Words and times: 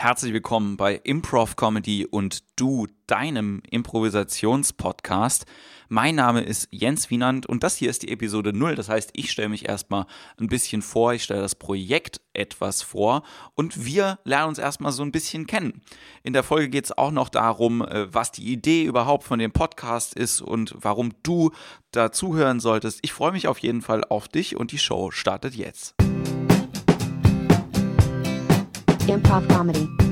Herzlich 0.00 0.32
willkommen 0.32 0.76
bei 0.76 0.94
Improv 0.94 1.56
Comedy 1.56 2.06
und 2.06 2.44
du, 2.54 2.86
deinem 3.08 3.60
Improvisationspodcast. 3.68 5.44
Mein 5.88 6.14
Name 6.14 6.42
ist 6.42 6.68
Jens 6.70 7.10
Wienand 7.10 7.46
und 7.46 7.64
das 7.64 7.74
hier 7.74 7.90
ist 7.90 8.04
die 8.04 8.12
Episode 8.12 8.52
0. 8.52 8.76
Das 8.76 8.88
heißt, 8.88 9.10
ich 9.14 9.32
stelle 9.32 9.48
mich 9.48 9.68
erstmal 9.68 10.06
ein 10.38 10.46
bisschen 10.46 10.82
vor, 10.82 11.14
ich 11.14 11.24
stelle 11.24 11.40
das 11.40 11.56
Projekt 11.56 12.20
etwas 12.32 12.80
vor 12.80 13.24
und 13.56 13.86
wir 13.86 14.20
lernen 14.22 14.50
uns 14.50 14.58
erstmal 14.58 14.92
so 14.92 15.02
ein 15.02 15.10
bisschen 15.10 15.48
kennen. 15.48 15.82
In 16.22 16.32
der 16.32 16.44
Folge 16.44 16.68
geht 16.68 16.84
es 16.84 16.96
auch 16.96 17.10
noch 17.10 17.28
darum, 17.28 17.82
äh, 17.82 18.14
was 18.14 18.30
die 18.30 18.52
Idee 18.52 18.84
überhaupt 18.84 19.24
von 19.24 19.40
dem 19.40 19.50
Podcast 19.50 20.14
ist 20.14 20.40
und 20.40 20.76
warum 20.78 21.10
du 21.24 21.50
da 21.90 22.12
zuhören 22.12 22.60
solltest. 22.60 23.00
Ich 23.02 23.12
freue 23.12 23.32
mich 23.32 23.48
auf 23.48 23.58
jeden 23.58 23.82
Fall 23.82 24.04
auf 24.04 24.28
dich 24.28 24.54
und 24.54 24.70
die 24.70 24.78
Show 24.78 25.10
startet 25.10 25.56
jetzt. 25.56 25.96
Improv 29.08 29.48
Comedy. 29.48 30.07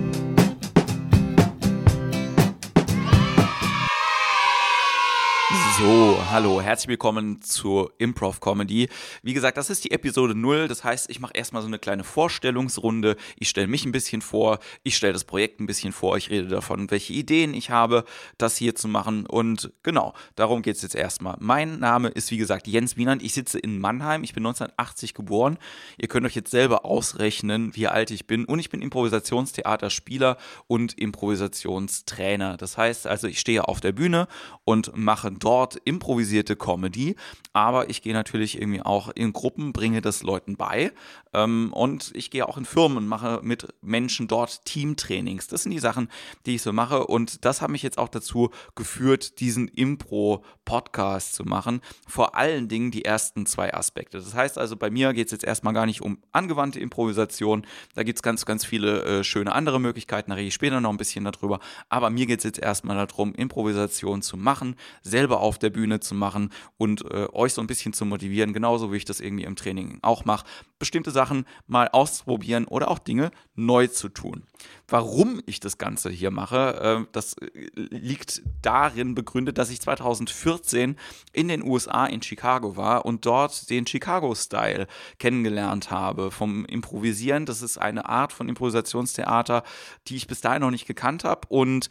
So, 5.79 6.19
hallo, 6.31 6.63
herzlich 6.63 6.89
willkommen 6.89 7.43
zur 7.43 7.93
Improv 7.99 8.41
Comedy. 8.41 8.89
Wie 9.23 9.35
gesagt, 9.35 9.59
das 9.59 9.69
ist 9.69 9.85
die 9.85 9.91
Episode 9.91 10.35
0, 10.35 10.69
das 10.69 10.85
heißt, 10.85 11.11
ich 11.11 11.21
mache 11.21 11.35
erstmal 11.35 11.61
so 11.61 11.69
eine 11.69 11.79
kleine 11.79 12.03
Vorstellungsrunde. 12.03 13.17
Ich 13.39 13.51
stelle 13.51 13.67
mich 13.67 13.85
ein 13.85 13.93
bisschen 13.93 14.23
vor, 14.23 14.59
ich 14.85 14.97
stelle 14.97 15.13
das 15.13 15.25
Projekt 15.25 15.61
ein 15.61 15.67
bisschen 15.67 15.93
vor, 15.93 16.17
ich 16.17 16.31
rede 16.31 16.49
davon, 16.49 16.91
welche 16.91 17.13
Ideen 17.13 17.53
ich 17.53 17.69
habe, 17.69 18.05
das 18.39 18.57
hier 18.57 18.75
zu 18.75 18.89
machen 18.89 19.27
und 19.27 19.71
genau, 19.83 20.15
darum 20.35 20.63
geht 20.63 20.77
es 20.77 20.83
jetzt 20.83 20.95
erstmal. 20.95 21.37
Mein 21.41 21.79
Name 21.79 22.09
ist 22.09 22.31
wie 22.31 22.39
gesagt 22.39 22.67
Jens 22.67 22.97
Wienand, 22.97 23.23
ich 23.23 23.35
sitze 23.35 23.59
in 23.59 23.79
Mannheim, 23.79 24.25
ich 24.25 24.33
bin 24.33 24.47
1980 24.47 25.13
geboren. 25.13 25.59
Ihr 25.99 26.09
könnt 26.09 26.25
euch 26.25 26.37
jetzt 26.37 26.53
selber 26.53 26.87
ausrechnen, 26.87 27.77
wie 27.77 27.87
alt 27.87 28.11
ich 28.11 28.27
bin 28.27 28.47
und 28.47 28.61
ich 28.61 28.71
bin 28.71 28.81
Improvisationstheaterspieler 28.81 30.39
und 30.69 30.99
Improvisationstrainer. 30.99 32.57
Das 32.57 32.79
heißt 32.79 33.07
also, 33.07 33.27
ich 33.27 33.41
stehe 33.41 33.69
auf 33.69 33.83
der 33.83 33.93
Bühne 33.93 34.27
und 34.65 34.97
mache 34.97 35.31
dort 35.31 35.66
dort 35.67 35.81
improvisierte 35.85 36.55
Comedy, 36.55 37.17
aber 37.53 37.91
ich 37.91 38.03
gehe 38.03 38.13
natürlich 38.13 38.61
irgendwie 38.61 38.83
auch 38.83 39.09
in 39.15 39.33
Gruppen, 39.33 39.73
bringe 39.73 40.01
das 40.01 40.23
Leuten 40.23 40.57
bei 40.57 40.93
ähm, 41.33 41.73
und 41.73 42.13
ich 42.15 42.31
gehe 42.31 42.49
auch 42.49 42.57
in 42.57 42.65
Firmen 42.65 42.99
und 42.99 43.09
mache 43.09 43.41
mit 43.43 43.75
Menschen 43.83 44.29
dort 44.29 44.65
Teamtrainings. 44.65 45.49
Das 45.49 45.65
sind 45.65 45.73
die 45.73 45.81
Sachen, 45.81 46.09
die 46.45 46.57
ich 46.57 46.63
so 46.63 46.73
mache 46.73 47.07
und 47.07 47.45
das 47.45 47.63
hat 47.63 47.71
mich 47.71 47.83
jetzt 47.83 47.99
auch 47.99 48.09
dazu 48.09 48.51
geführt, 48.77 49.41
diesen 49.41 49.67
Impro-Podcast 49.67 51.35
zu 51.35 51.45
machen. 51.45 51.81
Vor 52.07 52.37
allen 52.37 52.69
Dingen 52.69 52.93
die 52.93 53.05
ersten 53.05 53.47
zwei 53.47 53.75
Aspekte. 53.75 54.19
Das 54.19 54.35
heißt 54.35 54.59
also, 54.59 54.77
bei 54.77 54.91
mir 54.91 55.13
geht 55.15 55.27
es 55.27 55.33
jetzt 55.33 55.45
erstmal 55.45 55.75
gar 55.75 55.87
nicht 55.87 56.03
um 56.03 56.19
angewandte 56.31 56.79
Improvisation. 56.79 57.67
Da 57.95 58.05
gibt 58.05 58.19
es 58.19 58.23
ganz, 58.23 58.45
ganz 58.47 58.65
viele 58.65 59.03
äh, 59.03 59.25
schöne 59.25 59.53
andere 59.53 59.81
Möglichkeiten. 59.81 60.31
Da 60.31 60.37
rede 60.37 60.49
ich 60.49 60.55
später 60.55 60.81
noch 60.81 60.91
ein 60.91 60.97
bisschen 60.97 61.25
darüber. 61.25 61.59
Aber 61.89 62.11
mir 62.11 62.27
geht 62.27 62.39
es 62.39 62.45
jetzt 62.45 62.59
erstmal 62.59 63.05
darum, 63.05 63.35
Improvisation 63.35 64.23
zu 64.23 64.37
machen, 64.37 64.77
selber 65.03 65.41
auf 65.41 65.56
der 65.59 65.71
Bühne 65.71 66.01
zu 66.01 66.15
machen 66.15 66.51
und 66.77 67.05
äh, 67.11 67.29
euch 67.33 67.53
so 67.53 67.61
ein 67.61 67.67
bisschen 67.67 67.93
zu 67.93 68.05
motivieren, 68.05 68.53
genauso 68.53 68.93
wie 68.93 68.97
ich 68.97 69.05
das 69.05 69.21
irgendwie 69.21 69.45
im 69.45 69.57
Training 69.57 69.99
auch 70.03 70.25
mache, 70.25 70.47
bestimmte 70.79 71.11
Sachen 71.11 71.47
mal 71.67 71.89
auszuprobieren 71.89 72.67
oder 72.67 72.91
auch 72.91 72.99
Dinge 72.99 73.31
neu 73.55 73.87
zu 73.87 74.09
tun. 74.09 74.45
Warum 74.89 75.41
ich 75.47 75.61
das 75.61 75.79
Ganze 75.79 76.11
hier 76.11 76.31
mache, 76.31 76.81
äh, 76.81 77.07
das 77.13 77.37
liegt 77.75 78.43
darin 78.63 79.15
begründet, 79.15 79.59
dass 79.59 79.71
ich 79.71 79.81
2014 79.81 80.97
in 81.33 81.49
den 81.49 81.63
USA 81.63 82.07
in 82.07 82.23
Chicago 82.23 82.77
war 82.77 83.05
und 83.05 83.27
dort 83.27 83.71
den 83.71 83.87
Chicago-Style 83.87 84.87
kennengelernt 85.19 85.91
habe 85.91 86.31
vom 86.31 86.65
Improvisieren. 86.67 87.47
Das 87.47 87.63
ist 87.63 87.79
eine 87.79 88.09
Art 88.09 88.33
von 88.33 88.49
Improvisationstheater, 88.49 89.63
die 90.09 90.17
ich 90.17 90.27
bis 90.27 90.41
dahin 90.41 90.63
noch 90.63 90.71
nicht 90.71 90.87
gekannt 90.87 91.25
habe 91.25 91.49
und 91.49 91.89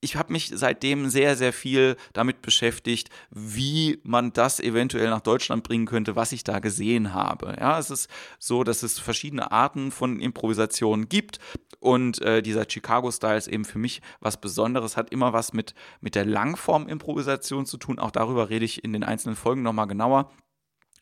ich 0.00 0.16
habe 0.16 0.32
mich 0.32 0.50
seitdem 0.54 1.08
sehr, 1.08 1.36
sehr 1.36 1.52
viel 1.52 1.96
damit 2.12 2.42
beschäftigt, 2.42 3.10
wie 3.30 4.00
man 4.02 4.32
das 4.32 4.60
eventuell 4.60 5.10
nach 5.10 5.20
Deutschland 5.20 5.64
bringen 5.64 5.86
könnte, 5.86 6.16
was 6.16 6.32
ich 6.32 6.44
da 6.44 6.58
gesehen 6.58 7.14
habe. 7.14 7.56
Ja, 7.58 7.78
es 7.78 7.90
ist 7.90 8.08
so, 8.38 8.64
dass 8.64 8.82
es 8.82 8.98
verschiedene 8.98 9.50
Arten 9.52 9.90
von 9.90 10.20
Improvisation 10.20 11.08
gibt 11.08 11.38
und 11.80 12.20
äh, 12.22 12.42
dieser 12.42 12.66
Chicago-Style 12.68 13.36
ist 13.36 13.48
eben 13.48 13.64
für 13.64 13.78
mich 13.78 14.02
was 14.20 14.40
Besonderes, 14.40 14.96
hat 14.96 15.10
immer 15.10 15.32
was 15.32 15.52
mit, 15.52 15.74
mit 16.00 16.14
der 16.14 16.24
Langform-Improvisation 16.24 17.66
zu 17.66 17.76
tun. 17.76 17.98
Auch 17.98 18.10
darüber 18.10 18.50
rede 18.50 18.64
ich 18.64 18.82
in 18.84 18.92
den 18.92 19.04
einzelnen 19.04 19.36
Folgen 19.36 19.62
nochmal 19.62 19.86
genauer. 19.86 20.30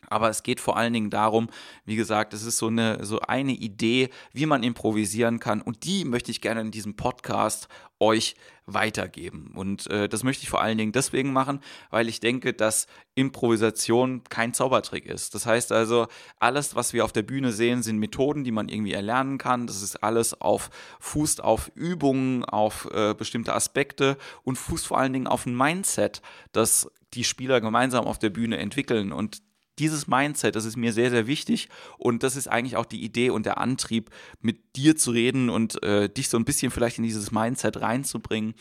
Aber 0.07 0.29
es 0.29 0.43
geht 0.43 0.59
vor 0.59 0.77
allen 0.77 0.93
Dingen 0.93 1.09
darum, 1.09 1.49
wie 1.85 1.95
gesagt, 1.95 2.33
es 2.33 2.43
ist 2.43 2.57
so 2.57 2.67
eine, 2.67 3.05
so 3.05 3.19
eine 3.19 3.53
Idee, 3.53 4.09
wie 4.33 4.45
man 4.45 4.63
improvisieren 4.63 5.39
kann. 5.39 5.61
Und 5.61 5.85
die 5.85 6.05
möchte 6.05 6.31
ich 6.31 6.41
gerne 6.41 6.61
in 6.61 6.71
diesem 6.71 6.95
Podcast 6.95 7.67
euch 7.99 8.35
weitergeben. 8.67 9.51
Und 9.55 9.89
äh, 9.89 10.09
das 10.09 10.23
möchte 10.23 10.43
ich 10.43 10.49
vor 10.49 10.61
allen 10.61 10.77
Dingen 10.77 10.91
deswegen 10.91 11.31
machen, 11.31 11.61
weil 11.89 12.09
ich 12.09 12.19
denke, 12.19 12.53
dass 12.53 12.87
Improvisation 13.15 14.23
kein 14.29 14.53
Zaubertrick 14.53 15.05
ist. 15.05 15.33
Das 15.33 15.45
heißt 15.45 15.71
also, 15.71 16.07
alles, 16.37 16.75
was 16.75 16.91
wir 16.91 17.05
auf 17.05 17.13
der 17.13 17.23
Bühne 17.23 17.53
sehen, 17.53 17.81
sind 17.81 17.97
Methoden, 17.97 18.43
die 18.43 18.51
man 18.51 18.67
irgendwie 18.67 18.91
erlernen 18.91 19.37
kann. 19.37 19.67
Das 19.67 19.81
ist 19.81 20.03
alles 20.03 20.39
auf 20.39 20.69
fußt 20.99 21.43
auf 21.43 21.71
Übungen, 21.75 22.43
auf 22.43 22.89
äh, 22.91 23.13
bestimmte 23.13 23.53
Aspekte 23.53 24.17
und 24.43 24.57
fußt 24.57 24.87
vor 24.87 24.97
allen 24.97 25.13
Dingen 25.13 25.27
auf 25.27 25.45
ein 25.45 25.55
Mindset, 25.55 26.21
das 26.51 26.91
die 27.13 27.23
Spieler 27.23 27.61
gemeinsam 27.61 28.05
auf 28.05 28.19
der 28.19 28.29
Bühne 28.29 28.57
entwickeln. 28.57 29.13
Und 29.13 29.41
dieses 29.79 30.07
Mindset, 30.07 30.55
das 30.55 30.65
ist 30.65 30.77
mir 30.77 30.93
sehr, 30.93 31.09
sehr 31.09 31.27
wichtig 31.27 31.69
und 31.97 32.23
das 32.23 32.35
ist 32.35 32.47
eigentlich 32.47 32.77
auch 32.77 32.85
die 32.85 33.03
Idee 33.03 33.29
und 33.29 33.45
der 33.45 33.57
Antrieb, 33.57 34.09
mit 34.41 34.75
dir 34.75 34.95
zu 34.95 35.11
reden 35.11 35.49
und 35.49 35.81
äh, 35.83 36.09
dich 36.09 36.29
so 36.29 36.37
ein 36.37 36.45
bisschen 36.45 36.71
vielleicht 36.71 36.97
in 36.97 37.03
dieses 37.03 37.31
Mindset 37.31 37.81
reinzubringen. 37.81 38.55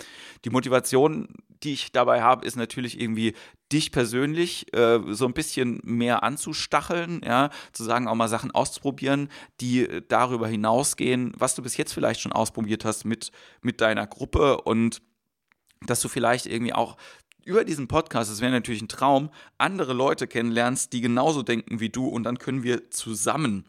Die 0.44 0.50
Motivation, 0.50 1.28
die 1.62 1.72
ich 1.72 1.92
dabei 1.92 2.22
habe, 2.22 2.46
ist 2.46 2.56
natürlich 2.56 3.00
irgendwie 3.00 3.34
dich 3.72 3.92
persönlich 3.92 4.72
äh, 4.74 5.00
so 5.08 5.26
ein 5.26 5.32
bisschen 5.32 5.80
mehr 5.82 6.22
anzustacheln, 6.22 7.20
ja, 7.24 7.50
zu 7.72 7.84
sagen, 7.84 8.08
auch 8.08 8.14
mal 8.14 8.28
Sachen 8.28 8.50
auszuprobieren, 8.50 9.28
die 9.60 9.88
darüber 10.08 10.48
hinausgehen, 10.48 11.32
was 11.36 11.54
du 11.54 11.62
bis 11.62 11.76
jetzt 11.76 11.92
vielleicht 11.92 12.20
schon 12.20 12.32
ausprobiert 12.32 12.84
hast 12.84 13.04
mit, 13.04 13.32
mit 13.62 13.80
deiner 13.80 14.06
Gruppe 14.06 14.60
und 14.62 15.02
dass 15.86 16.00
du 16.00 16.08
vielleicht 16.08 16.46
irgendwie 16.46 16.72
auch 16.72 16.96
über 17.46 17.64
diesen 17.64 17.88
Podcast, 17.88 18.30
das 18.30 18.40
wäre 18.40 18.52
natürlich 18.52 18.82
ein 18.82 18.88
Traum, 18.88 19.30
andere 19.56 19.92
Leute 19.92 20.26
kennenlernst, 20.26 20.92
die 20.92 21.00
genauso 21.00 21.42
denken 21.42 21.80
wie 21.80 21.88
du 21.88 22.06
und 22.06 22.24
dann 22.24 22.38
können 22.38 22.62
wir 22.62 22.90
zusammen 22.90 23.64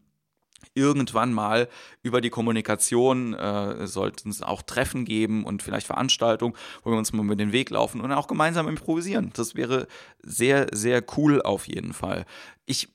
irgendwann 0.73 1.33
mal 1.33 1.69
über 2.01 2.19
die 2.19 2.31
Kommunikation 2.31 3.33
äh, 3.35 3.85
sollten 3.85 4.29
es 4.29 4.41
auch 4.41 4.63
Treffen 4.63 5.05
geben 5.05 5.45
und 5.45 5.61
vielleicht 5.61 5.87
Veranstaltungen, 5.87 6.55
wo 6.83 6.91
wir 6.91 6.97
uns 6.97 7.13
mal 7.13 7.23
über 7.23 7.35
den 7.35 7.51
Weg 7.51 7.69
laufen 7.69 8.01
und 8.01 8.11
auch 8.11 8.27
gemeinsam 8.27 8.67
improvisieren. 8.67 9.31
Das 9.35 9.55
wäre 9.55 9.87
sehr, 10.23 10.67
sehr 10.73 11.03
cool 11.15 11.41
auf 11.41 11.67
jeden 11.67 11.93
Fall. 11.93 12.25
Ich 12.65 12.89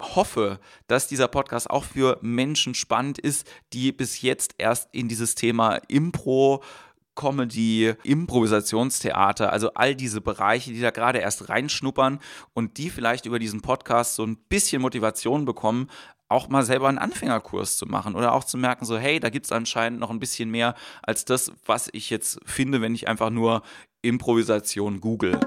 hoffe, 0.00 0.60
dass 0.86 1.08
dieser 1.08 1.28
Podcast 1.28 1.70
auch 1.70 1.84
für 1.84 2.18
Menschen 2.20 2.74
spannend 2.74 3.18
ist, 3.18 3.46
die 3.72 3.92
bis 3.92 4.22
jetzt 4.22 4.54
erst 4.58 4.88
in 4.92 5.08
dieses 5.08 5.34
Thema 5.34 5.80
Impro 5.88 6.62
Comedy, 7.14 7.94
Improvisationstheater, 8.02 9.52
also 9.52 9.72
all 9.74 9.94
diese 9.94 10.20
Bereiche, 10.20 10.72
die 10.72 10.80
da 10.80 10.90
gerade 10.90 11.18
erst 11.18 11.48
reinschnuppern 11.48 12.20
und 12.52 12.78
die 12.78 12.90
vielleicht 12.90 13.26
über 13.26 13.38
diesen 13.38 13.60
Podcast 13.60 14.14
so 14.16 14.24
ein 14.24 14.36
bisschen 14.48 14.82
Motivation 14.82 15.44
bekommen, 15.44 15.88
auch 16.28 16.48
mal 16.48 16.64
selber 16.64 16.88
einen 16.88 16.98
Anfängerkurs 16.98 17.76
zu 17.76 17.86
machen 17.86 18.14
oder 18.14 18.32
auch 18.32 18.44
zu 18.44 18.58
merken, 18.58 18.84
so 18.84 18.98
hey, 18.98 19.20
da 19.20 19.30
gibt 19.30 19.46
es 19.46 19.52
anscheinend 19.52 20.00
noch 20.00 20.10
ein 20.10 20.20
bisschen 20.20 20.50
mehr 20.50 20.74
als 21.02 21.24
das, 21.24 21.52
was 21.66 21.88
ich 21.92 22.10
jetzt 22.10 22.40
finde, 22.44 22.80
wenn 22.80 22.94
ich 22.94 23.08
einfach 23.08 23.30
nur 23.30 23.62
Improvisation 24.02 25.00
google 25.00 25.38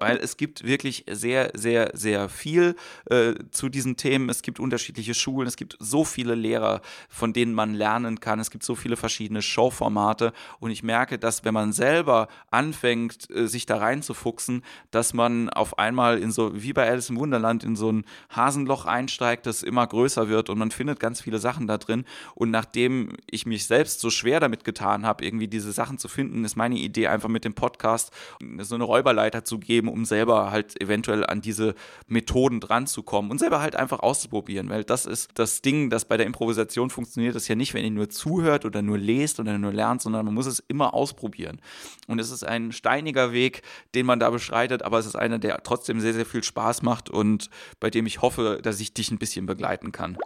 weil 0.00 0.18
es 0.18 0.36
gibt 0.36 0.64
wirklich 0.64 1.04
sehr, 1.10 1.50
sehr, 1.54 1.90
sehr 1.94 2.28
viel 2.28 2.76
äh, 3.06 3.34
zu 3.50 3.68
diesen 3.68 3.96
Themen. 3.96 4.28
Es 4.28 4.42
gibt 4.42 4.60
unterschiedliche 4.60 5.14
Schulen, 5.14 5.48
es 5.48 5.56
gibt 5.56 5.76
so 5.78 6.04
viele 6.04 6.34
Lehrer, 6.34 6.80
von 7.08 7.32
denen 7.32 7.54
man 7.54 7.74
lernen 7.74 8.20
kann. 8.20 8.40
Es 8.40 8.50
gibt 8.50 8.64
so 8.64 8.74
viele 8.74 8.96
verschiedene 8.96 9.42
Showformate 9.42 10.32
und 10.60 10.70
ich 10.70 10.82
merke, 10.82 11.18
dass 11.18 11.44
wenn 11.44 11.54
man 11.54 11.72
selber 11.72 12.28
anfängt, 12.50 13.30
äh, 13.30 13.46
sich 13.46 13.66
da 13.66 13.78
reinzufuchsen, 13.78 14.62
dass 14.90 15.14
man 15.14 15.48
auf 15.50 15.78
einmal 15.78 16.18
in 16.18 16.30
so, 16.30 16.52
wie 16.54 16.72
bei 16.72 16.88
Alice 16.88 17.10
im 17.10 17.18
Wunderland, 17.18 17.64
in 17.64 17.76
so 17.76 17.90
ein 17.90 18.04
Hasenloch 18.30 18.86
einsteigt, 18.86 19.46
das 19.46 19.62
immer 19.62 19.86
größer 19.86 20.28
wird 20.28 20.50
und 20.50 20.58
man 20.58 20.70
findet 20.70 21.00
ganz 21.00 21.20
viele 21.20 21.38
Sachen 21.38 21.66
da 21.66 21.78
drin. 21.78 22.04
Und 22.34 22.50
nachdem 22.50 23.12
ich 23.30 23.46
mich 23.46 23.66
selbst 23.66 24.00
so 24.00 24.10
schwer 24.10 24.40
damit 24.40 24.64
getan 24.64 25.06
habe, 25.06 25.24
irgendwie 25.24 25.48
diese 25.48 25.72
Sachen 25.72 25.98
zu 25.98 26.08
finden, 26.08 26.44
ist 26.44 26.56
meine 26.56 26.76
Idee 26.76 27.08
einfach 27.08 27.28
mit 27.28 27.44
dem 27.44 27.54
Podcast 27.54 28.12
so 28.58 28.74
eine 28.74 28.84
Räuberleiter 28.84 29.44
zu 29.44 29.58
geben, 29.58 29.87
um 29.88 30.04
selber 30.04 30.50
halt 30.50 30.80
eventuell 30.80 31.24
an 31.26 31.40
diese 31.40 31.74
Methoden 32.06 32.60
dran 32.60 32.86
zu 32.86 33.02
kommen 33.02 33.30
und 33.30 33.38
selber 33.38 33.60
halt 33.60 33.76
einfach 33.76 34.00
auszuprobieren, 34.00 34.68
weil 34.68 34.84
das 34.84 35.06
ist 35.06 35.30
das 35.34 35.62
Ding, 35.62 35.90
das 35.90 36.04
bei 36.04 36.16
der 36.16 36.26
Improvisation 36.26 36.90
funktioniert, 36.90 37.34
das 37.34 37.48
ja 37.48 37.54
nicht, 37.54 37.74
wenn 37.74 37.84
ihr 37.84 37.90
nur 37.90 38.08
zuhört 38.08 38.64
oder 38.64 38.82
nur 38.82 38.98
lest 38.98 39.40
oder 39.40 39.58
nur 39.58 39.72
lernt, 39.72 40.02
sondern 40.02 40.24
man 40.24 40.34
muss 40.34 40.46
es 40.46 40.60
immer 40.68 40.94
ausprobieren. 40.94 41.60
Und 42.06 42.18
es 42.18 42.30
ist 42.30 42.44
ein 42.44 42.72
steiniger 42.72 43.32
Weg, 43.32 43.62
den 43.94 44.06
man 44.06 44.20
da 44.20 44.30
beschreitet, 44.30 44.82
aber 44.82 44.98
es 44.98 45.06
ist 45.06 45.16
einer, 45.16 45.38
der 45.38 45.62
trotzdem 45.62 46.00
sehr, 46.00 46.14
sehr 46.14 46.26
viel 46.26 46.44
Spaß 46.44 46.82
macht 46.82 47.10
und 47.10 47.50
bei 47.80 47.90
dem 47.90 48.06
ich 48.06 48.22
hoffe, 48.22 48.60
dass 48.62 48.80
ich 48.80 48.92
dich 48.92 49.10
ein 49.10 49.18
bisschen 49.18 49.46
begleiten 49.46 49.92
kann. 49.92 50.16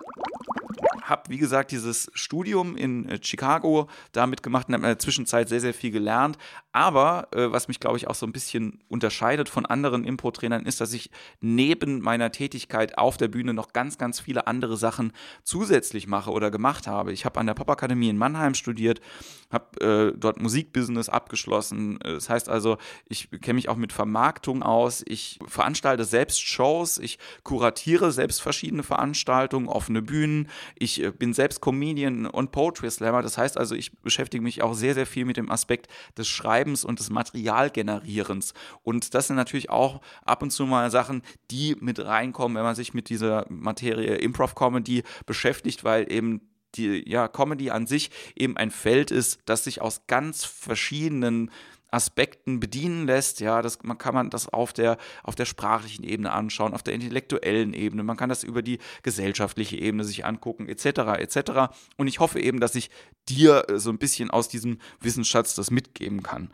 Habe, 1.02 1.30
wie 1.30 1.38
gesagt, 1.38 1.70
dieses 1.70 2.10
Studium 2.14 2.76
in 2.76 3.08
äh, 3.08 3.18
Chicago 3.22 3.88
damit 4.12 4.42
gemacht 4.42 4.68
und 4.68 4.74
habe 4.74 4.84
in 4.84 4.90
der 4.90 4.98
Zwischenzeit 4.98 5.48
sehr, 5.48 5.60
sehr 5.60 5.74
viel 5.74 5.90
gelernt. 5.90 6.38
Aber 6.72 7.28
äh, 7.32 7.50
was 7.52 7.68
mich, 7.68 7.80
glaube 7.80 7.96
ich, 7.96 8.08
auch 8.08 8.14
so 8.14 8.26
ein 8.26 8.32
bisschen 8.32 8.80
unterscheidet 8.88 9.48
von 9.48 9.66
anderen 9.66 10.04
Impro-Trainern, 10.04 10.64
ist, 10.64 10.80
dass 10.80 10.92
ich 10.92 11.10
neben 11.40 12.00
meiner 12.00 12.32
Tätigkeit 12.32 12.96
auf 12.98 13.16
der 13.16 13.28
Bühne 13.28 13.54
noch 13.54 13.72
ganz, 13.72 13.98
ganz 13.98 14.20
viele 14.20 14.46
andere 14.46 14.76
Sachen 14.76 15.12
zusätzlich 15.42 16.06
mache 16.06 16.30
oder 16.30 16.50
gemacht 16.50 16.86
habe. 16.86 17.12
Ich 17.12 17.24
habe 17.24 17.38
an 17.40 17.46
der 17.46 17.54
Popakademie 17.54 18.08
in 18.08 18.18
Mannheim 18.18 18.54
studiert, 18.54 19.00
habe 19.52 20.12
äh, 20.14 20.18
dort 20.18 20.40
Musikbusiness 20.40 21.08
abgeschlossen. 21.08 21.98
Das 22.02 22.28
heißt 22.28 22.48
also, 22.48 22.78
ich 23.08 23.30
kenne 23.30 23.54
mich 23.54 23.68
auch 23.68 23.76
mit 23.76 23.92
Vermarktung 23.92 24.62
aus. 24.62 25.02
Ich 25.06 25.38
veranstalte 25.46 26.04
selbst 26.04 26.40
Shows, 26.40 26.98
ich 26.98 27.18
kuratiere 27.42 28.12
selbst 28.12 28.40
verschiedene 28.40 28.82
Veranstaltungen, 28.82 29.68
offene 29.68 30.02
Bühnen. 30.02 30.48
Ich 30.78 31.02
äh, 31.02 31.10
bin 31.10 31.34
selbst 31.34 31.60
Comedian 31.60 32.26
und 32.26 32.52
Poetry 32.52 32.90
Slammer. 32.90 33.22
Das 33.22 33.38
heißt 33.38 33.58
also, 33.58 33.74
ich 33.74 33.92
beschäftige 34.00 34.42
mich 34.42 34.62
auch 34.62 34.74
sehr, 34.74 34.94
sehr 34.94 35.06
viel 35.06 35.24
mit 35.24 35.36
dem 35.36 35.50
Aspekt 35.50 35.88
des 36.16 36.28
Schreibens 36.28 36.84
und 36.84 36.98
des 36.98 37.10
Materialgenerierens. 37.10 38.54
Und 38.82 39.14
das 39.14 39.26
sind 39.26 39.36
natürlich 39.36 39.70
auch 39.70 40.00
ab 40.24 40.42
und 40.42 40.50
zu 40.50 40.66
mal 40.66 40.90
Sachen, 40.90 41.22
die 41.50 41.76
mit 41.80 41.98
reinkommen, 42.04 42.56
wenn 42.56 42.64
man 42.64 42.74
sich 42.74 42.94
mit 42.94 43.08
dieser 43.08 43.46
Materie 43.48 44.16
Improv-Comedy 44.16 45.02
beschäftigt, 45.26 45.84
weil 45.84 46.10
eben 46.10 46.40
die 46.74 47.08
ja, 47.08 47.28
Comedy 47.28 47.70
an 47.70 47.86
sich 47.86 48.10
eben 48.36 48.56
ein 48.56 48.70
Feld 48.70 49.10
ist, 49.10 49.40
das 49.44 49.64
sich 49.64 49.80
aus 49.80 50.02
ganz 50.06 50.44
verschiedenen 50.44 51.50
Aspekten 51.92 52.58
bedienen 52.58 53.06
lässt. 53.06 53.40
Ja, 53.40 53.62
das 53.62 53.82
man 53.82 53.98
kann 53.98 54.14
man 54.14 54.30
das 54.30 54.48
auf 54.48 54.72
der 54.72 54.96
auf 55.22 55.34
der 55.34 55.44
sprachlichen 55.44 56.04
Ebene 56.04 56.32
anschauen, 56.32 56.74
auf 56.74 56.82
der 56.82 56.94
intellektuellen 56.94 57.74
Ebene. 57.74 58.02
Man 58.02 58.16
kann 58.16 58.30
das 58.30 58.42
über 58.42 58.62
die 58.62 58.78
gesellschaftliche 59.02 59.76
Ebene 59.76 60.04
sich 60.04 60.24
angucken, 60.24 60.68
etc. 60.68 61.18
etc. 61.18 61.74
Und 61.96 62.06
ich 62.08 62.18
hoffe 62.18 62.40
eben, 62.40 62.60
dass 62.60 62.74
ich 62.74 62.90
dir 63.28 63.68
äh, 63.68 63.78
so 63.78 63.90
ein 63.90 63.98
bisschen 63.98 64.30
aus 64.30 64.48
diesem 64.48 64.78
Wissensschatz 65.00 65.54
das 65.54 65.70
mitgeben 65.70 66.22
kann. 66.22 66.50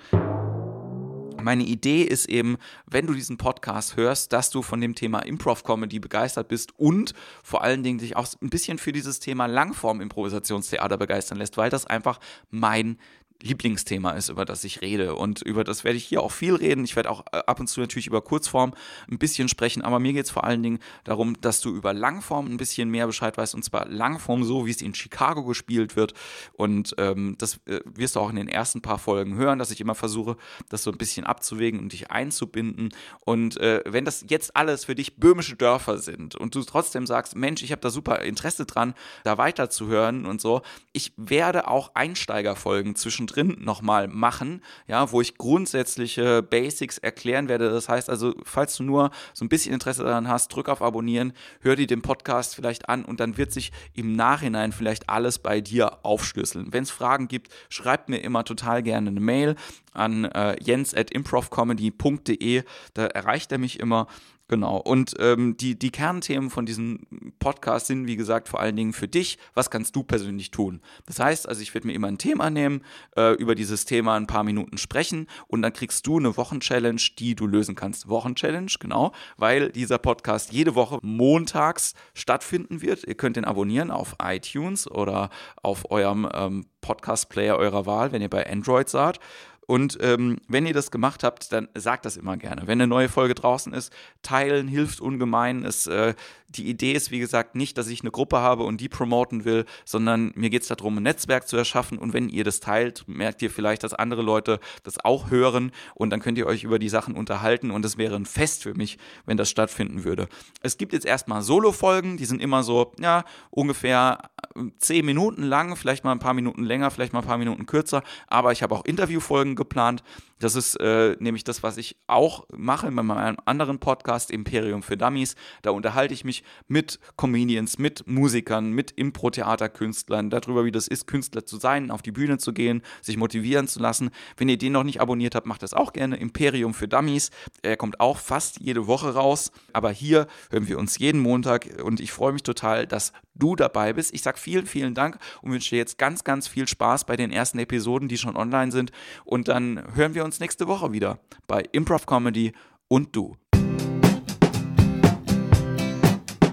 Meine 1.40 1.62
Idee 1.62 2.02
ist 2.02 2.28
eben, 2.28 2.58
wenn 2.86 3.06
du 3.06 3.14
diesen 3.14 3.38
Podcast 3.38 3.96
hörst, 3.96 4.32
dass 4.32 4.50
du 4.50 4.62
von 4.62 4.80
dem 4.80 4.94
Thema 4.94 5.20
Improv-Comedy 5.20 6.00
begeistert 6.00 6.48
bist 6.48 6.76
und 6.78 7.14
vor 7.44 7.62
allen 7.62 7.82
Dingen 7.82 7.98
dich 7.98 8.16
auch 8.16 8.26
ein 8.42 8.50
bisschen 8.50 8.78
für 8.78 8.92
dieses 8.92 9.20
Thema 9.20 9.46
Langform-Improvisationstheater 9.46 10.96
begeistern 10.96 11.38
lässt, 11.38 11.56
weil 11.56 11.70
das 11.70 11.86
einfach 11.86 12.18
mein 12.50 12.98
Lieblingsthema 13.40 14.12
ist, 14.12 14.30
über 14.30 14.44
das 14.44 14.64
ich 14.64 14.80
rede. 14.80 15.14
Und 15.14 15.42
über 15.42 15.62
das 15.62 15.84
werde 15.84 15.96
ich 15.96 16.04
hier 16.04 16.22
auch 16.22 16.32
viel 16.32 16.54
reden. 16.56 16.84
Ich 16.84 16.96
werde 16.96 17.10
auch 17.10 17.24
äh, 17.32 17.38
ab 17.46 17.60
und 17.60 17.68
zu 17.68 17.80
natürlich 17.80 18.08
über 18.08 18.20
Kurzform 18.20 18.74
ein 19.10 19.18
bisschen 19.18 19.48
sprechen, 19.48 19.82
aber 19.82 20.00
mir 20.00 20.12
geht 20.12 20.24
es 20.24 20.30
vor 20.30 20.44
allen 20.44 20.62
Dingen 20.62 20.80
darum, 21.04 21.40
dass 21.40 21.60
du 21.60 21.70
über 21.70 21.94
Langform 21.94 22.46
ein 22.46 22.56
bisschen 22.56 22.90
mehr 22.90 23.06
Bescheid 23.06 23.36
weißt. 23.38 23.54
Und 23.54 23.64
zwar 23.64 23.86
Langform 23.86 24.42
so, 24.42 24.66
wie 24.66 24.70
es 24.70 24.82
in 24.82 24.94
Chicago 24.94 25.44
gespielt 25.44 25.94
wird. 25.94 26.14
Und 26.54 26.94
ähm, 26.98 27.36
das 27.38 27.60
äh, 27.66 27.80
wirst 27.84 28.16
du 28.16 28.20
auch 28.20 28.30
in 28.30 28.36
den 28.36 28.48
ersten 28.48 28.82
paar 28.82 28.98
Folgen 28.98 29.36
hören, 29.36 29.60
dass 29.60 29.70
ich 29.70 29.80
immer 29.80 29.94
versuche, 29.94 30.36
das 30.68 30.82
so 30.82 30.90
ein 30.90 30.98
bisschen 30.98 31.24
abzuwägen 31.24 31.78
und 31.78 31.92
dich 31.92 32.10
einzubinden. 32.10 32.88
Und 33.24 33.56
äh, 33.58 33.82
wenn 33.86 34.04
das 34.04 34.24
jetzt 34.28 34.56
alles 34.56 34.86
für 34.86 34.96
dich 34.96 35.16
böhmische 35.16 35.54
Dörfer 35.54 35.98
sind 35.98 36.34
und 36.34 36.56
du 36.56 36.62
trotzdem 36.64 37.06
sagst, 37.06 37.36
Mensch, 37.36 37.62
ich 37.62 37.70
habe 37.70 37.82
da 37.82 37.90
super 37.90 38.20
Interesse 38.22 38.66
dran, 38.66 38.94
da 39.22 39.38
weiterzuhören 39.38 40.26
und 40.26 40.40
so, 40.40 40.62
ich 40.92 41.12
werde 41.16 41.68
auch 41.68 41.94
Einsteigerfolgen 41.94 42.96
zwischen 42.96 43.27
zwischendrin 43.28 43.64
nochmal 43.64 44.08
machen, 44.08 44.62
ja, 44.86 45.12
wo 45.12 45.20
ich 45.20 45.36
grundsätzliche 45.36 46.42
Basics 46.42 46.98
erklären 46.98 47.48
werde. 47.48 47.70
Das 47.70 47.88
heißt 47.88 48.10
also, 48.10 48.34
falls 48.44 48.76
du 48.76 48.82
nur 48.82 49.10
so 49.34 49.44
ein 49.44 49.48
bisschen 49.48 49.72
Interesse 49.72 50.04
daran 50.04 50.28
hast, 50.28 50.48
drück 50.48 50.68
auf 50.68 50.82
Abonnieren, 50.82 51.32
hör 51.60 51.76
dir 51.76 51.86
den 51.86 52.02
Podcast 52.02 52.54
vielleicht 52.54 52.88
an 52.88 53.04
und 53.04 53.20
dann 53.20 53.36
wird 53.36 53.52
sich 53.52 53.72
im 53.94 54.16
Nachhinein 54.16 54.72
vielleicht 54.72 55.08
alles 55.08 55.38
bei 55.38 55.60
dir 55.60 56.04
aufschlüsseln. 56.04 56.72
Wenn 56.72 56.84
es 56.84 56.90
Fragen 56.90 57.28
gibt, 57.28 57.52
schreibt 57.68 58.08
mir 58.08 58.18
immer 58.18 58.44
total 58.44 58.82
gerne 58.82 59.10
eine 59.10 59.20
Mail 59.20 59.56
an 59.92 60.24
äh, 60.24 60.56
jens 60.62 60.94
at 60.94 61.10
improvcomedy.de. 61.10 62.62
Da 62.94 63.06
erreicht 63.06 63.52
er 63.52 63.58
mich 63.58 63.80
immer 63.80 64.06
Genau. 64.48 64.78
Und 64.78 65.14
ähm, 65.18 65.58
die, 65.58 65.78
die 65.78 65.90
Kernthemen 65.90 66.48
von 66.48 66.64
diesem 66.64 67.00
Podcast 67.38 67.86
sind, 67.86 68.06
wie 68.06 68.16
gesagt, 68.16 68.48
vor 68.48 68.60
allen 68.60 68.76
Dingen 68.76 68.94
für 68.94 69.06
dich. 69.06 69.38
Was 69.52 69.70
kannst 69.70 69.94
du 69.94 70.02
persönlich 70.02 70.50
tun? 70.50 70.80
Das 71.04 71.20
heißt, 71.20 71.46
also 71.46 71.60
ich 71.60 71.74
werde 71.74 71.86
mir 71.86 71.92
immer 71.92 72.08
ein 72.08 72.16
Thema 72.16 72.48
nehmen, 72.48 72.82
äh, 73.14 73.34
über 73.34 73.54
dieses 73.54 73.84
Thema 73.84 74.16
ein 74.16 74.26
paar 74.26 74.44
Minuten 74.44 74.78
sprechen 74.78 75.26
und 75.48 75.60
dann 75.60 75.74
kriegst 75.74 76.06
du 76.06 76.18
eine 76.18 76.38
Wochenchallenge, 76.38 77.02
die 77.18 77.34
du 77.34 77.46
lösen 77.46 77.74
kannst. 77.74 78.08
Wochenchallenge, 78.08 78.72
genau, 78.80 79.12
weil 79.36 79.70
dieser 79.70 79.98
Podcast 79.98 80.50
jede 80.50 80.74
Woche 80.74 80.98
montags 81.02 81.92
stattfinden 82.14 82.80
wird. 82.80 83.04
Ihr 83.04 83.16
könnt 83.16 83.36
den 83.36 83.44
abonnieren 83.44 83.90
auf 83.90 84.16
iTunes 84.22 84.90
oder 84.90 85.28
auf 85.62 85.90
eurem 85.90 86.26
ähm, 86.32 86.64
Podcast-Player 86.80 87.56
eurer 87.56 87.84
Wahl, 87.84 88.12
wenn 88.12 88.22
ihr 88.22 88.30
bei 88.30 88.50
Android 88.50 88.88
seid. 88.88 89.20
Und 89.68 89.98
ähm, 90.00 90.38
wenn 90.48 90.64
ihr 90.64 90.72
das 90.72 90.90
gemacht 90.90 91.22
habt, 91.22 91.52
dann 91.52 91.68
sagt 91.74 92.06
das 92.06 92.16
immer 92.16 92.38
gerne. 92.38 92.62
Wenn 92.64 92.80
eine 92.80 92.86
neue 92.86 93.10
Folge 93.10 93.34
draußen 93.34 93.74
ist, 93.74 93.92
teilen 94.22 94.66
hilft 94.66 94.98
ungemein. 94.98 95.62
Es 95.62 95.86
äh, 95.86 96.14
die 96.48 96.68
Idee 96.68 96.92
ist, 96.92 97.10
wie 97.10 97.18
gesagt, 97.18 97.54
nicht, 97.54 97.76
dass 97.76 97.88
ich 97.88 98.00
eine 98.00 98.10
Gruppe 98.10 98.38
habe 98.38 98.62
und 98.62 98.80
die 98.80 98.88
promoten 98.88 99.44
will, 99.44 99.66
sondern 99.84 100.32
mir 100.34 100.48
geht 100.48 100.62
es 100.62 100.68
darum, 100.68 100.96
ein 100.96 101.02
Netzwerk 101.02 101.46
zu 101.46 101.56
erschaffen. 101.56 101.98
Und 101.98 102.14
wenn 102.14 102.30
ihr 102.30 102.42
das 102.42 102.60
teilt, 102.60 103.06
merkt 103.06 103.42
ihr 103.42 103.50
vielleicht, 103.50 103.82
dass 103.84 103.92
andere 103.92 104.22
Leute 104.22 104.58
das 104.82 105.04
auch 105.04 105.30
hören 105.30 105.72
und 105.94 106.10
dann 106.10 106.20
könnt 106.20 106.38
ihr 106.38 106.46
euch 106.46 106.64
über 106.64 106.78
die 106.78 106.88
Sachen 106.88 107.14
unterhalten 107.14 107.70
und 107.70 107.84
es 107.84 107.98
wäre 107.98 108.16
ein 108.16 108.24
Fest 108.24 108.62
für 108.62 108.74
mich, 108.74 108.98
wenn 109.26 109.36
das 109.36 109.50
stattfinden 109.50 110.04
würde. 110.04 110.28
Es 110.62 110.78
gibt 110.78 110.94
jetzt 110.94 111.04
erstmal 111.04 111.42
Solo-Folgen, 111.42 112.16
die 112.16 112.24
sind 112.24 112.40
immer 112.40 112.62
so, 112.62 112.92
ja, 112.98 113.24
ungefähr 113.50 114.30
äh, 114.56 114.62
zehn 114.78 115.04
Minuten 115.04 115.42
lang, 115.42 115.76
vielleicht 115.76 116.04
mal 116.04 116.12
ein 116.12 116.18
paar 116.18 116.34
Minuten 116.34 116.64
länger, 116.64 116.90
vielleicht 116.90 117.12
mal 117.12 117.20
ein 117.20 117.26
paar 117.26 117.38
Minuten 117.38 117.66
kürzer, 117.66 118.02
aber 118.26 118.52
ich 118.52 118.62
habe 118.62 118.74
auch 118.74 118.86
Interviewfolgen 118.86 119.54
geplant. 119.58 120.02
Das 120.38 120.54
ist 120.54 120.76
äh, 120.76 121.16
nämlich 121.18 121.44
das, 121.44 121.62
was 121.62 121.76
ich 121.76 121.96
auch 122.06 122.46
mache 122.56 122.90
bei 122.90 123.02
meinem 123.02 123.36
anderen 123.44 123.80
Podcast 123.80 124.30
Imperium 124.30 124.82
für 124.82 124.96
Dummies. 124.96 125.34
Da 125.62 125.70
unterhalte 125.70 126.14
ich 126.14 126.24
mich 126.24 126.44
mit 126.68 127.00
Comedians, 127.16 127.78
mit 127.78 128.06
Musikern, 128.06 128.70
mit 128.70 128.92
Impro-Theaterkünstlern 128.92 130.30
darüber, 130.30 130.64
wie 130.64 130.70
das 130.70 130.86
ist, 130.88 131.06
Künstler 131.06 131.44
zu 131.44 131.58
sein, 131.58 131.90
auf 131.90 132.02
die 132.02 132.12
Bühne 132.12 132.38
zu 132.38 132.52
gehen, 132.52 132.82
sich 133.02 133.16
motivieren 133.16 133.66
zu 133.66 133.80
lassen. 133.80 134.10
Wenn 134.36 134.48
ihr 134.48 134.58
den 134.58 134.72
noch 134.72 134.84
nicht 134.84 135.00
abonniert 135.00 135.34
habt, 135.34 135.46
macht 135.46 135.62
das 135.62 135.74
auch 135.74 135.92
gerne. 135.92 136.16
Imperium 136.16 136.72
für 136.72 136.88
Dummies. 136.88 137.30
Er 137.62 137.76
kommt 137.76 138.00
auch 138.00 138.18
fast 138.18 138.60
jede 138.60 138.86
Woche 138.86 139.14
raus. 139.14 139.50
Aber 139.72 139.90
hier 139.90 140.28
hören 140.50 140.68
wir 140.68 140.78
uns 140.78 140.98
jeden 140.98 141.20
Montag 141.20 141.82
und 141.82 142.00
ich 142.00 142.12
freue 142.12 142.32
mich 142.32 142.44
total, 142.44 142.86
dass 142.86 143.12
du 143.38 143.56
dabei 143.56 143.92
bist. 143.92 144.14
Ich 144.14 144.22
sage 144.22 144.38
vielen, 144.38 144.66
vielen 144.66 144.94
Dank 144.94 145.18
und 145.42 145.52
wünsche 145.52 145.70
dir 145.70 145.78
jetzt 145.78 145.98
ganz, 145.98 146.24
ganz 146.24 146.48
viel 146.48 146.68
Spaß 146.68 147.04
bei 147.04 147.16
den 147.16 147.30
ersten 147.30 147.58
Episoden, 147.58 148.08
die 148.08 148.18
schon 148.18 148.36
online 148.36 148.72
sind. 148.72 148.90
Und 149.24 149.48
dann 149.48 149.82
hören 149.94 150.14
wir 150.14 150.24
uns 150.24 150.40
nächste 150.40 150.66
Woche 150.66 150.92
wieder 150.92 151.18
bei 151.46 151.62
Improv 151.72 152.06
Comedy 152.06 152.52
und 152.88 153.14
du. 153.14 153.36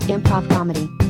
Improv 0.08 0.48
Comedy. 0.50 1.05